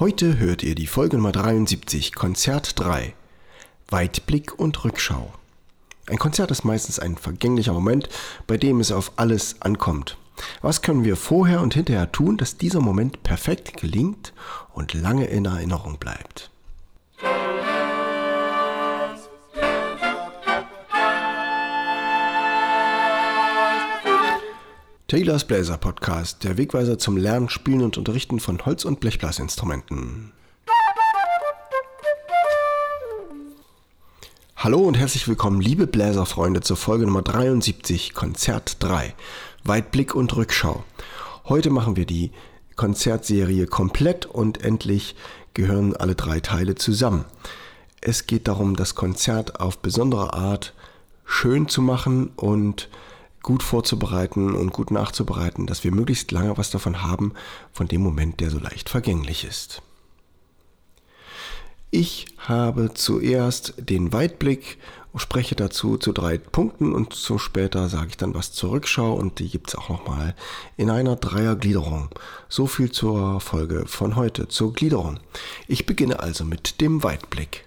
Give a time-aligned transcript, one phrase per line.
[0.00, 3.12] Heute hört ihr die Folge Nummer 73, Konzert 3,
[3.90, 5.30] Weitblick und Rückschau.
[6.06, 8.08] Ein Konzert ist meistens ein vergänglicher Moment,
[8.46, 10.16] bei dem es auf alles ankommt.
[10.62, 14.32] Was können wir vorher und hinterher tun, dass dieser Moment perfekt gelingt
[14.72, 16.50] und lange in Erinnerung bleibt?
[25.10, 30.30] Taylors Bläser Podcast, der Wegweiser zum Lernen, Spielen und Unterrichten von Holz- und Blechblasinstrumenten.
[34.54, 39.12] Hallo und herzlich willkommen, liebe Bläserfreunde, zur Folge Nummer 73, Konzert 3,
[39.64, 40.84] Weitblick und Rückschau.
[41.46, 42.30] Heute machen wir die
[42.76, 45.16] Konzertserie komplett und endlich
[45.54, 47.24] gehören alle drei Teile zusammen.
[48.00, 50.72] Es geht darum, das Konzert auf besondere Art
[51.24, 52.88] schön zu machen und
[53.42, 57.32] gut vorzubereiten und gut nachzubereiten, dass wir möglichst lange was davon haben,
[57.72, 59.82] von dem Moment, der so leicht vergänglich ist.
[61.92, 64.78] Ich habe zuerst den Weitblick,
[65.16, 69.40] spreche dazu zu drei Punkten und zu später sage ich dann was zur Rückschau und
[69.40, 70.36] die gibt es auch nochmal
[70.76, 72.10] in einer Dreiergliederung.
[72.48, 75.18] So viel zur Folge von heute, zur Gliederung.
[75.66, 77.66] Ich beginne also mit dem Weitblick.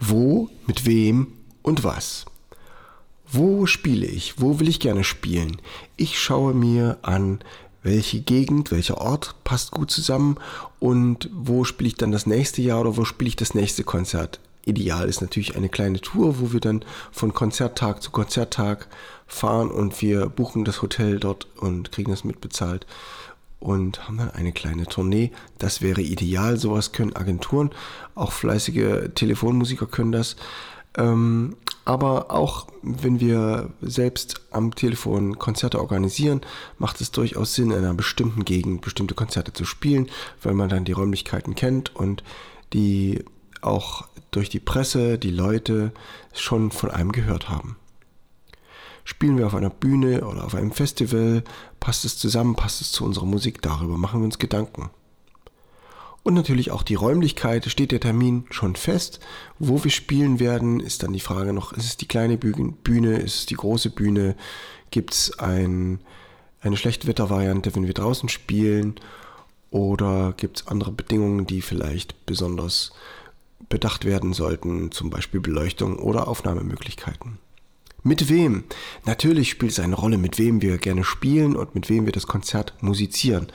[0.00, 2.24] Wo, mit wem und was?
[3.30, 4.40] Wo spiele ich?
[4.40, 5.60] Wo will ich gerne spielen?
[5.96, 7.40] Ich schaue mir an,
[7.82, 10.36] welche Gegend, welcher Ort passt gut zusammen
[10.78, 14.40] und wo spiele ich dann das nächste Jahr oder wo spiele ich das nächste Konzert.
[14.64, 18.88] Ideal ist natürlich eine kleine Tour, wo wir dann von Konzerttag zu Konzerttag
[19.26, 22.86] fahren und wir buchen das Hotel dort und kriegen das mitbezahlt
[23.60, 25.32] und haben dann eine kleine Tournee.
[25.58, 26.56] Das wäre ideal.
[26.56, 27.70] Sowas können Agenturen,
[28.14, 30.36] auch fleißige Telefonmusiker können das.
[30.96, 31.56] Ähm,
[31.88, 36.42] aber auch wenn wir selbst am Telefon Konzerte organisieren,
[36.76, 40.10] macht es durchaus Sinn, in einer bestimmten Gegend bestimmte Konzerte zu spielen,
[40.42, 42.22] weil man dann die Räumlichkeiten kennt und
[42.74, 43.24] die
[43.62, 45.92] auch durch die Presse die Leute
[46.34, 47.76] schon von einem gehört haben.
[49.04, 51.42] Spielen wir auf einer Bühne oder auf einem Festival,
[51.80, 54.90] passt es zusammen, passt es zu unserer Musik, darüber machen wir uns Gedanken.
[56.28, 57.64] Und natürlich auch die Räumlichkeit.
[57.70, 59.18] Steht der Termin schon fest?
[59.58, 63.34] Wo wir spielen werden, ist dann die Frage noch, ist es die kleine Bühne, ist
[63.34, 64.36] es die große Bühne?
[64.90, 66.00] Gibt es ein,
[66.60, 68.96] eine Schlechtwettervariante, wenn wir draußen spielen?
[69.70, 72.92] Oder gibt es andere Bedingungen, die vielleicht besonders
[73.70, 77.38] bedacht werden sollten, zum Beispiel Beleuchtung oder Aufnahmemöglichkeiten?
[78.02, 78.64] Mit wem?
[79.06, 82.26] Natürlich spielt es eine Rolle, mit wem wir gerne spielen und mit wem wir das
[82.26, 83.46] Konzert musizieren.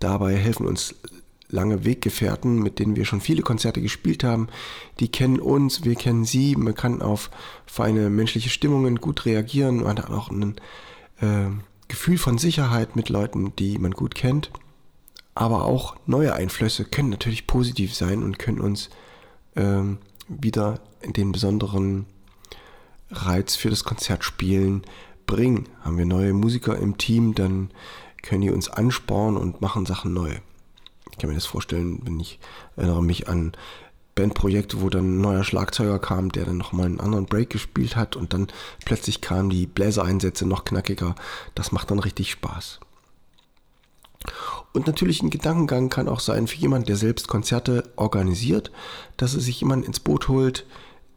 [0.00, 0.96] Dabei helfen uns
[1.48, 4.48] lange Weggefährten, mit denen wir schon viele Konzerte gespielt haben.
[5.00, 6.56] Die kennen uns, wir kennen sie.
[6.56, 7.30] Man kann auf
[7.66, 9.82] feine menschliche Stimmungen gut reagieren.
[9.82, 10.56] Man hat auch ein
[11.20, 11.50] äh,
[11.88, 14.50] Gefühl von Sicherheit mit Leuten, die man gut kennt.
[15.34, 18.90] Aber auch neue Einflüsse können natürlich positiv sein und können uns
[19.54, 19.98] ähm,
[20.28, 22.06] wieder den besonderen
[23.10, 24.82] Reiz für das Konzertspielen
[25.26, 25.68] bringen.
[25.82, 27.70] Haben wir neue Musiker im Team, dann
[28.22, 30.36] können die uns anspornen und machen Sachen neu.
[31.16, 32.38] Ich kann mir das vorstellen, wenn ich
[32.76, 33.52] erinnere mich an
[34.16, 38.16] Bandprojekte, wo dann ein neuer Schlagzeuger kam, der dann nochmal einen anderen Break gespielt hat
[38.16, 38.48] und dann
[38.84, 41.14] plötzlich kamen die Bläsereinsätze noch knackiger.
[41.54, 42.80] Das macht dann richtig Spaß.
[44.74, 48.70] Und natürlich ein Gedankengang kann auch sein für jemand, der selbst Konzerte organisiert,
[49.16, 50.66] dass er sich jemanden ins Boot holt,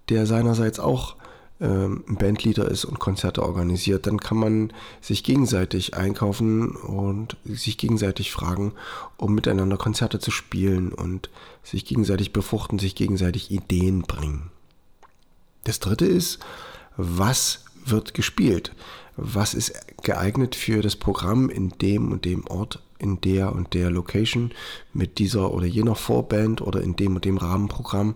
[0.07, 1.17] der seinerseits auch
[1.61, 8.31] ähm, Bandleader ist und Konzerte organisiert, dann kann man sich gegenseitig einkaufen und sich gegenseitig
[8.31, 8.73] fragen,
[9.17, 11.29] um miteinander Konzerte zu spielen und
[11.63, 14.51] sich gegenseitig befruchten, sich gegenseitig Ideen bringen.
[15.65, 16.39] Das dritte ist,
[16.95, 18.73] was wird gespielt?
[19.17, 23.89] Was ist geeignet für das Programm in dem und dem Ort, in der und der
[23.89, 24.51] Location
[24.93, 28.15] mit dieser oder jener Vorband oder in dem und dem Rahmenprogramm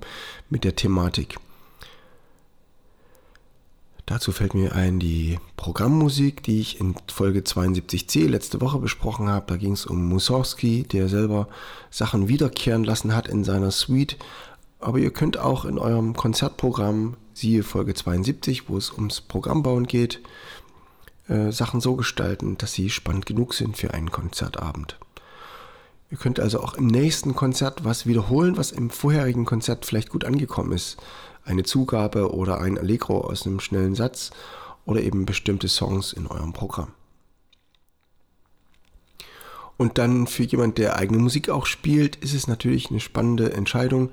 [0.49, 1.37] mit der Thematik?
[4.05, 9.45] Dazu fällt mir ein die Programmmusik, die ich in Folge 72c letzte Woche besprochen habe.
[9.47, 11.47] Da ging es um Mussorgsky, der selber
[11.89, 14.17] Sachen wiederkehren lassen hat in seiner Suite.
[14.81, 20.21] Aber ihr könnt auch in eurem Konzertprogramm, siehe Folge 72, wo es ums Programmbauen geht,
[21.29, 24.97] äh, Sachen so gestalten, dass sie spannend genug sind für einen Konzertabend.
[26.11, 30.25] Ihr könnt also auch im nächsten Konzert was wiederholen, was im vorherigen Konzert vielleicht gut
[30.25, 30.97] angekommen ist
[31.45, 34.31] eine Zugabe oder ein Allegro aus einem schnellen Satz
[34.85, 36.91] oder eben bestimmte Songs in eurem Programm.
[39.77, 44.11] Und dann für jemand, der eigene Musik auch spielt, ist es natürlich eine spannende Entscheidung,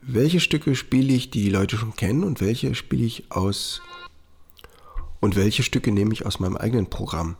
[0.00, 3.82] welche Stücke spiele ich, die die Leute schon kennen und welche spiele ich aus
[5.20, 7.36] und welche Stücke nehme ich aus meinem eigenen Programm.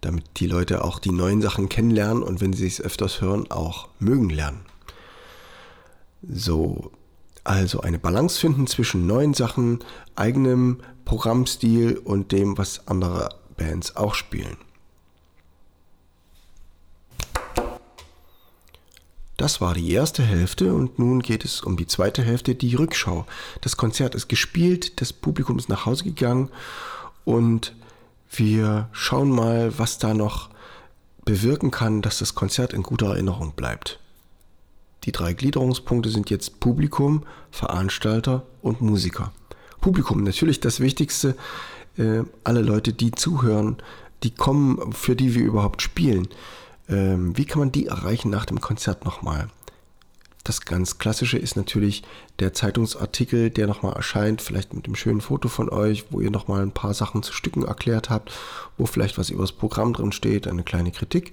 [0.00, 3.88] damit die Leute auch die neuen Sachen kennenlernen und wenn sie es öfters hören, auch
[3.98, 4.60] mögen lernen.
[6.22, 6.92] So,
[7.46, 9.80] also eine Balance finden zwischen neuen Sachen,
[10.14, 14.56] eigenem Programmstil und dem, was andere Bands auch spielen.
[19.36, 23.26] Das war die erste Hälfte und nun geht es um die zweite Hälfte, die Rückschau.
[23.60, 26.48] Das Konzert ist gespielt, das Publikum ist nach Hause gegangen
[27.24, 27.74] und
[28.30, 30.48] wir schauen mal, was da noch
[31.24, 34.00] bewirken kann, dass das Konzert in guter Erinnerung bleibt.
[35.06, 37.22] Die drei Gliederungspunkte sind jetzt Publikum,
[37.52, 39.32] Veranstalter und Musiker.
[39.80, 41.36] Publikum, natürlich das Wichtigste.
[41.96, 43.76] Äh, alle Leute, die zuhören,
[44.24, 46.28] die kommen, für die wir überhaupt spielen.
[46.88, 49.48] Ähm, wie kann man die erreichen nach dem Konzert nochmal?
[50.42, 52.02] Das ganz Klassische ist natürlich
[52.38, 56.62] der Zeitungsartikel, der nochmal erscheint, vielleicht mit dem schönen Foto von euch, wo ihr nochmal
[56.62, 58.32] ein paar Sachen zu Stücken erklärt habt,
[58.76, 61.32] wo vielleicht was über das Programm drin steht, eine kleine Kritik.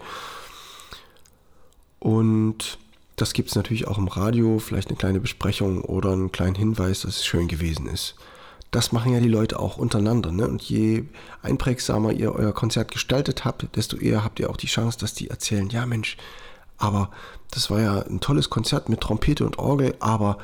[2.00, 2.80] Und
[3.16, 7.02] das gibt es natürlich auch im Radio, vielleicht eine kleine Besprechung oder einen kleinen Hinweis,
[7.02, 8.16] dass es schön gewesen ist
[8.74, 10.32] das machen ja die Leute auch untereinander.
[10.32, 10.48] Ne?
[10.48, 11.04] Und je
[11.44, 15.30] einprägsamer ihr euer Konzert gestaltet habt, desto eher habt ihr auch die Chance, dass die
[15.30, 16.18] erzählen, ja Mensch,
[16.78, 17.12] aber
[17.52, 20.40] das war ja ein tolles Konzert mit Trompete und Orgel, aber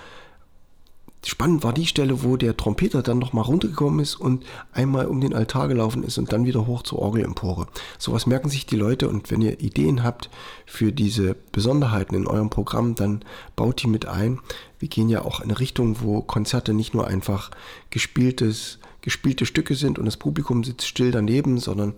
[1.26, 5.34] Spannend war die Stelle, wo der Trompeter dann nochmal runtergekommen ist und einmal um den
[5.34, 7.68] Altar gelaufen ist und dann wieder hoch zur Orgelempore.
[7.98, 10.30] Sowas merken sich die Leute und wenn ihr Ideen habt
[10.66, 13.26] für diese Besonderheiten in eurem Programm, dann
[13.58, 14.40] baut die mit ein.
[14.80, 17.52] Wir gehen ja auch in eine Richtung, wo Konzerte nicht nur einfach
[17.90, 21.96] gespieltes, gespielte Stücke sind und das Publikum sitzt still daneben, sondern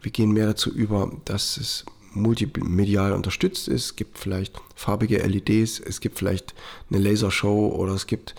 [0.00, 1.84] wir gehen mehr dazu über, dass es
[2.14, 3.84] multimedial unterstützt ist.
[3.84, 6.54] Es gibt vielleicht farbige LEDs, es gibt vielleicht
[6.90, 8.34] eine Lasershow oder es gibt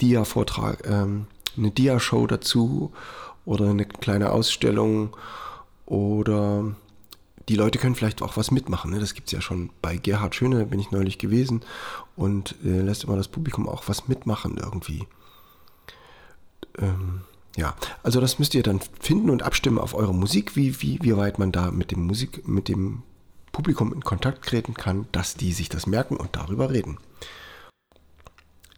[0.00, 1.26] Dia-Vortrag, ähm,
[1.56, 2.92] eine Dia-Show dazu
[3.44, 5.16] oder eine kleine Ausstellung
[5.86, 6.74] oder
[7.48, 8.90] die Leute können vielleicht auch was mitmachen.
[8.90, 9.00] Ne?
[9.00, 11.62] Das gibt es ja schon bei Gerhard Schöne, da bin ich neulich gewesen
[12.16, 15.06] und äh, lässt immer das Publikum auch was mitmachen irgendwie.
[16.78, 17.20] Ähm,
[17.56, 21.16] ja, also das müsst ihr dann finden und abstimmen auf eure Musik, wie, wie, wie
[21.16, 23.02] weit man da mit dem Musik, mit dem
[23.52, 26.98] Publikum in Kontakt treten kann, dass die sich das merken und darüber reden.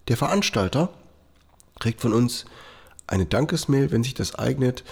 [0.09, 0.91] Der Veranstalter
[1.79, 2.45] kriegt von uns
[3.07, 4.85] eine Dankesmail, wenn sich das eignet.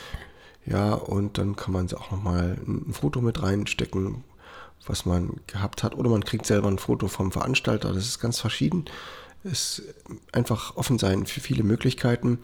[0.67, 4.25] Ja, und dann kann man auch nochmal ein Foto mit reinstecken,
[4.87, 5.95] was man gehabt hat.
[5.95, 7.93] Oder man kriegt selber ein Foto vom Veranstalter.
[7.93, 8.87] Das ist ganz verschieden.
[9.45, 9.83] Es
[10.33, 12.39] einfach offen sein für viele Möglichkeiten.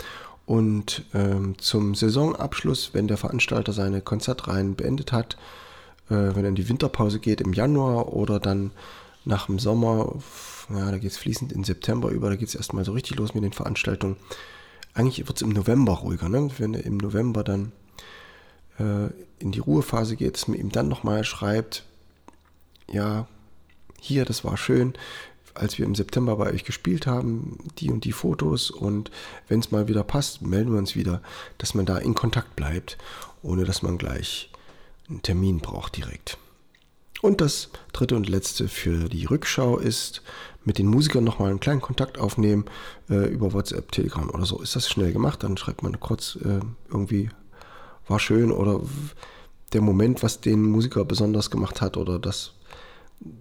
[0.47, 5.37] Und ähm, zum Saisonabschluss, wenn der Veranstalter seine Konzertreihen beendet hat,
[6.09, 8.73] äh, wenn er in die Winterpause geht im Januar oder dann
[9.25, 10.15] nach dem Sommer,
[10.73, 13.35] ja, da geht es fließend in September über, da geht es erstmal so richtig los
[13.35, 14.17] mit den Veranstaltungen.
[14.95, 16.51] Eigentlich wird es im November ruhiger, ne?
[16.59, 17.73] wenn er im November dann
[18.79, 19.09] äh,
[19.39, 21.85] in die Ruhephase geht, dass man ihm dann nochmal schreibt,
[22.91, 23.27] ja,
[24.01, 24.95] hier, das war schön,
[25.55, 29.11] als wir im September bei euch gespielt haben, die und die Fotos und
[29.49, 31.23] wenn es mal wieder passt, melden wir uns wieder,
[31.59, 32.97] dass man da in Kontakt bleibt,
[33.43, 34.51] ohne dass man gleich
[35.09, 36.39] einen Termin braucht direkt.
[37.21, 40.23] Und das dritte und letzte für die Rückschau ist,
[40.65, 42.67] mit den Musikern nochmal einen kleinen Kontakt aufnehmen
[43.09, 44.61] äh, über WhatsApp, Telegram oder so.
[44.61, 45.43] Ist das schnell gemacht?
[45.43, 47.31] Dann schreibt man kurz äh, irgendwie,
[48.07, 48.81] war schön oder
[49.73, 52.55] der Moment, was den Musiker besonders gemacht hat oder das,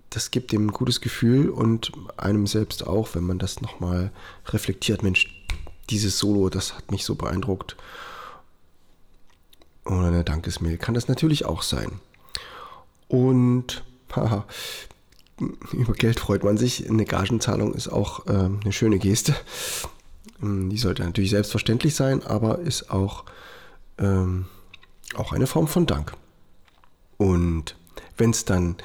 [0.10, 4.12] das gibt dem ein gutes Gefühl und einem selbst auch, wenn man das nochmal
[4.48, 5.04] reflektiert.
[5.04, 5.28] Mensch,
[5.90, 7.76] dieses Solo, das hat mich so beeindruckt.
[9.86, 12.00] Oder eine Dankesmail kann das natürlich auch sein.
[13.08, 13.84] Und
[14.16, 14.46] haha,
[15.74, 16.90] über Geld freut man sich.
[16.90, 19.36] Eine Gagenzahlung ist auch äh, eine schöne Geste.
[20.42, 23.26] Ähm, die sollte natürlich selbstverständlich sein, aber ist auch,
[23.98, 24.46] ähm,
[25.16, 26.14] auch eine Form von Dank.
[27.18, 27.76] Und
[28.18, 28.76] wenn es dann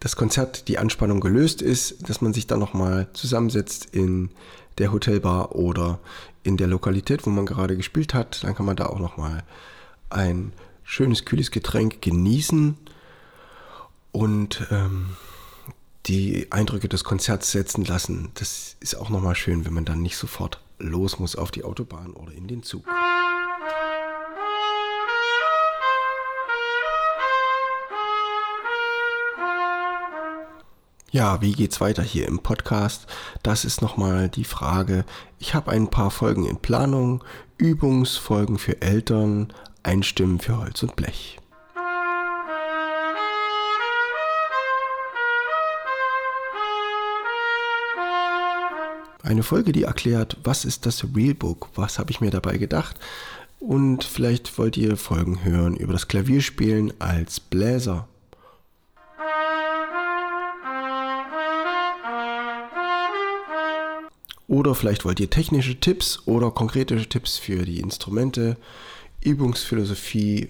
[0.00, 4.30] das Konzert, die Anspannung gelöst ist, dass man sich dann nochmal zusammensetzt in
[4.78, 5.98] der Hotelbar oder
[6.42, 9.42] in der Lokalität, wo man gerade gespielt hat, dann kann man da auch nochmal
[10.08, 10.52] ein
[10.84, 12.76] schönes, kühles Getränk genießen
[14.12, 15.10] und ähm,
[16.06, 18.30] die Eindrücke des Konzerts setzen lassen.
[18.34, 22.12] Das ist auch nochmal schön, wenn man dann nicht sofort los muss auf die Autobahn
[22.12, 22.86] oder in den Zug.
[31.12, 33.08] Ja, wie geht's weiter hier im Podcast?
[33.42, 35.04] Das ist nochmal die Frage.
[35.40, 37.24] Ich habe ein paar Folgen in Planung,
[37.58, 39.52] Übungsfolgen für Eltern,
[39.82, 41.39] Einstimmen für Holz und Blech.
[49.22, 52.96] Eine Folge, die erklärt, was ist das Realbook, was habe ich mir dabei gedacht,
[53.58, 58.08] Und vielleicht wollt ihr Folgen hören über das Klavierspielen als Bläser.
[64.48, 68.56] Oder vielleicht wollt ihr technische Tipps oder konkrete Tipps für die Instrumente,
[69.22, 70.48] Übungsphilosophie,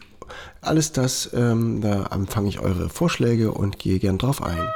[0.61, 4.69] alles das, ähm, da empfange ich eure Vorschläge und gehe gern drauf ein.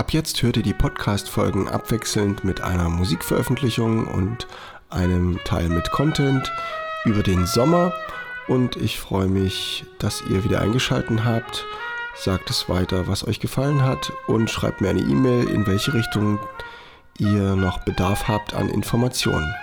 [0.00, 4.46] Ab jetzt hört ihr die Podcast-Folgen abwechselnd mit einer Musikveröffentlichung und
[4.88, 6.50] einem Teil mit Content
[7.04, 7.92] über den Sommer
[8.48, 11.66] und ich freue mich, dass ihr wieder eingeschaltet habt.
[12.16, 16.38] Sagt es weiter, was euch gefallen hat und schreibt mir eine E-Mail, in welche Richtung
[17.18, 19.54] ihr noch Bedarf habt an Informationen.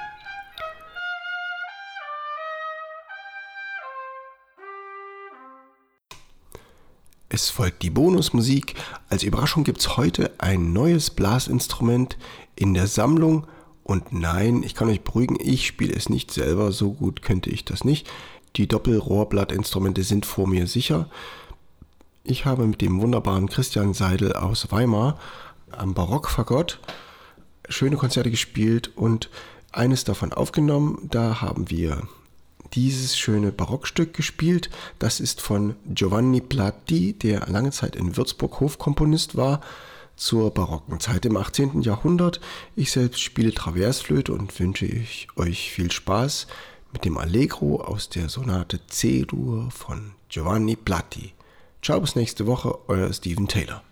[7.30, 8.76] Es folgt die Bonusmusik.
[9.10, 12.18] Als Überraschung gibt es heute ein neues Blasinstrument
[12.56, 13.48] in der Sammlung.
[13.84, 17.66] Und nein, ich kann euch beruhigen, ich spiele es nicht selber, so gut könnte ich
[17.66, 18.08] das nicht.
[18.56, 21.10] Die Doppelrohrblattinstrumente sind vor mir sicher.
[22.24, 25.20] Ich habe mit dem wunderbaren Christian Seidel aus Weimar
[25.72, 26.80] am Barockfagott
[27.70, 29.30] schöne Konzerte gespielt und
[29.72, 31.08] eines davon aufgenommen.
[31.12, 32.08] Da haben wir
[32.74, 34.70] dieses schöne Barockstück gespielt.
[35.00, 39.62] Das ist von Giovanni Platti, der lange Zeit in Würzburg Hofkomponist war
[40.18, 41.82] zur barocken Zeit im 18.
[41.82, 42.42] Jahrhundert.
[42.76, 44.90] Ich selbst spiele Traversflöte und wünsche
[45.36, 46.48] euch viel Spaß
[46.92, 51.34] mit dem Allegro aus der Sonate C-Dur von Giovanni Platti.
[51.82, 53.84] Ciao bis nächste Woche, euer Steven Taylor.